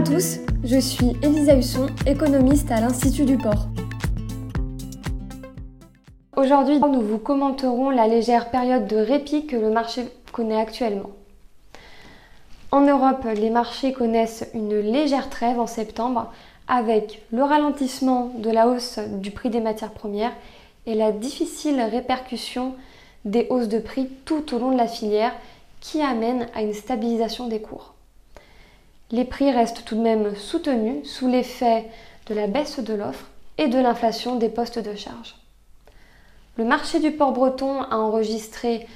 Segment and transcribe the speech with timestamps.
[0.00, 3.68] à tous, je suis Elisa Husson, économiste à l'Institut du Port.
[6.38, 11.10] Aujourd'hui, nous vous commenterons la légère période de répit que le marché connaît actuellement.
[12.70, 16.32] En Europe, les marchés connaissent une légère trêve en septembre
[16.66, 20.32] avec le ralentissement de la hausse du prix des matières premières
[20.86, 22.74] et la difficile répercussion
[23.26, 25.34] des hausses de prix tout au long de la filière
[25.80, 27.92] qui amène à une stabilisation des cours.
[29.12, 31.86] Les prix restent tout de même soutenus sous l'effet
[32.26, 33.26] de la baisse de l'offre
[33.58, 35.36] et de l'inflation des postes de charge.
[36.56, 38.86] Le marché du port breton a enregistré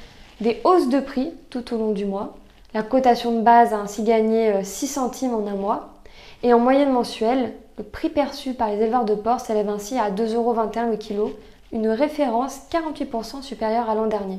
[0.40, 2.36] des hausses de prix tout au long du mois.
[2.74, 5.94] La cotation de base a ainsi gagné 6 euh, centimes en un mois.
[6.42, 10.10] Et en moyenne mensuelle, le prix perçu par les éleveurs de porc s'élève ainsi à
[10.10, 10.54] 2,21 euros
[10.90, 11.32] le kilo,
[11.72, 14.38] une référence 48% supérieure à l'an dernier.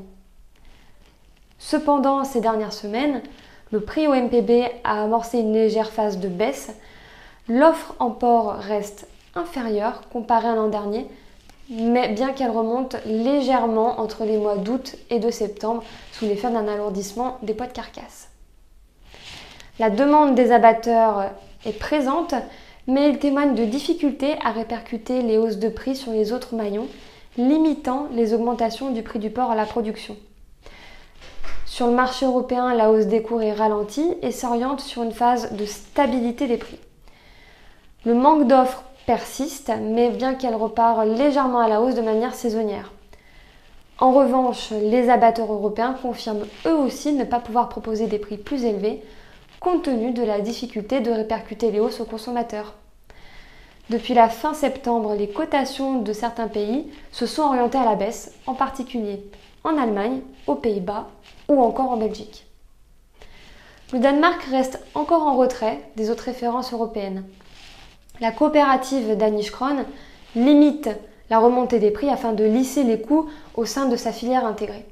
[1.58, 3.22] Cependant, ces dernières semaines,
[3.72, 6.74] le prix au MPB a amorcé une légère phase de baisse.
[7.50, 11.08] L'offre en port reste inférieure comparée à l'an dernier,
[11.70, 16.68] mais bien qu'elle remonte légèrement entre les mois d'août et de septembre sous l'effet d'un
[16.68, 18.30] alourdissement des poids de carcasse.
[19.80, 21.32] La demande des abatteurs
[21.66, 22.36] est présente,
[22.88, 26.88] mais il témoigne de difficultés à répercuter les hausses de prix sur les autres maillons,
[27.38, 30.16] limitant les augmentations du prix du porc à la production.
[31.76, 35.52] Sur le marché européen, la hausse des cours est ralentie et s'oriente sur une phase
[35.52, 36.80] de stabilité des prix.
[38.06, 42.94] Le manque d'offres persiste, mais bien qu'elle repart légèrement à la hausse de manière saisonnière.
[44.00, 48.64] En revanche, les abatteurs européens confirment eux aussi ne pas pouvoir proposer des prix plus
[48.64, 49.04] élevés,
[49.60, 52.76] compte tenu de la difficulté de répercuter les hausses aux consommateurs.
[53.90, 58.34] Depuis la fin septembre, les cotations de certains pays se sont orientées à la baisse,
[58.48, 59.22] en particulier
[59.66, 61.10] en Allemagne, aux Pays-Bas
[61.50, 62.46] ou encore en Belgique.
[63.92, 67.24] Le Danemark reste encore en retrait des autres références européennes.
[68.22, 69.86] La coopérative Danish Kron
[70.36, 70.90] limite
[71.30, 74.86] la remontée des prix afin de lisser les coûts au sein de sa filière intégrée.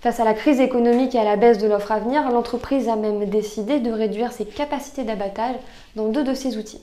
[0.00, 2.96] Face à la crise économique et à la baisse de l'offre à venir, l'entreprise a
[2.96, 5.56] même décidé de réduire ses capacités d'abattage
[5.94, 6.80] dans deux de ses outils.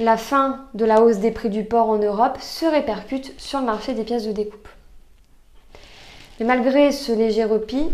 [0.00, 3.66] La fin de la hausse des prix du porc en Europe se répercute sur le
[3.66, 4.68] marché des pièces de découpe.
[6.40, 7.86] Mais malgré ce léger repli,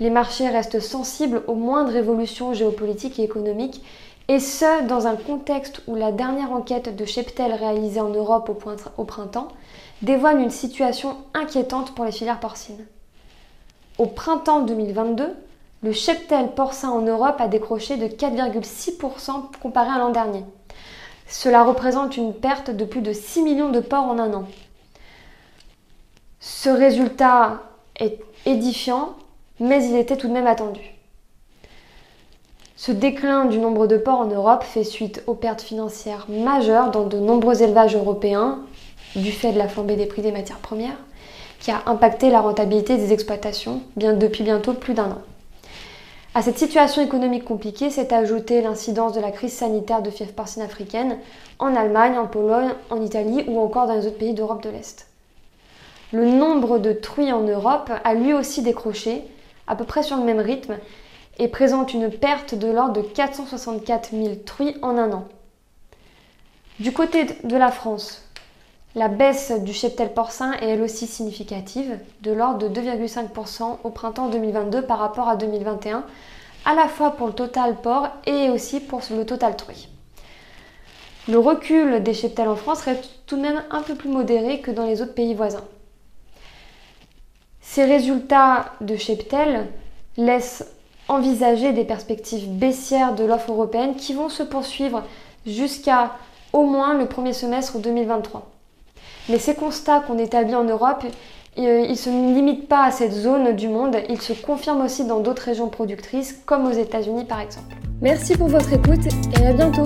[0.00, 3.84] les marchés restent sensibles aux moindres évolutions géopolitiques et économiques,
[4.28, 9.04] et ce, dans un contexte où la dernière enquête de Cheptel réalisée en Europe au,
[9.04, 9.48] printemps
[10.00, 12.86] dévoile une situation inquiétante pour les filières porcines.
[13.98, 15.36] Au printemps 2022,
[15.82, 20.44] le cheptel porcin en Europe a décroché de 4,6% comparé à l'an dernier.
[21.32, 24.44] Cela représente une perte de plus de 6 millions de porcs en un an.
[26.40, 27.62] Ce résultat
[27.98, 29.14] est édifiant,
[29.58, 30.82] mais il était tout de même attendu.
[32.76, 37.06] Ce déclin du nombre de porcs en Europe fait suite aux pertes financières majeures dans
[37.06, 38.58] de nombreux élevages européens
[39.16, 40.98] du fait de la flambée des prix des matières premières,
[41.60, 45.22] qui a impacté la rentabilité des exploitations depuis bientôt plus d'un an.
[46.34, 50.62] À cette situation économique compliquée s'est ajoutée l'incidence de la crise sanitaire de fièvre porcine
[50.62, 51.18] africaine
[51.58, 55.08] en Allemagne, en Pologne, en Italie ou encore dans les autres pays d'Europe de l'Est.
[56.10, 59.24] Le nombre de truies en Europe a lui aussi décroché,
[59.66, 60.78] à peu près sur le même rythme,
[61.38, 65.28] et présente une perte de l'ordre de 464 000 truies en un an.
[66.80, 68.26] Du côté de la France,
[68.94, 74.28] la baisse du cheptel porcin est elle aussi significative, de l'ordre de 2,5% au printemps
[74.28, 76.04] 2022 par rapport à 2021,
[76.64, 79.88] à la fois pour le total porc et aussi pour le total truie.
[81.28, 84.70] Le recul des cheptels en France reste tout de même un peu plus modéré que
[84.70, 85.64] dans les autres pays voisins.
[87.60, 89.68] Ces résultats de cheptel
[90.16, 90.66] laissent
[91.08, 95.04] envisager des perspectives baissières de l'offre européenne qui vont se poursuivre
[95.46, 96.12] jusqu'à
[96.52, 98.50] au moins le premier semestre 2023.
[99.28, 101.04] Mais ces constats qu'on établit en Europe,
[101.58, 105.04] euh, ils ne se limitent pas à cette zone du monde, ils se confirment aussi
[105.04, 107.74] dans d'autres régions productrices, comme aux États-Unis par exemple.
[108.00, 109.06] Merci pour votre écoute
[109.38, 109.84] et à bientôt